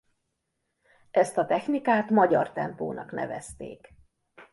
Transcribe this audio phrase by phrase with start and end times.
[1.11, 3.93] Ezt a technikát magyar tempónak nevezték.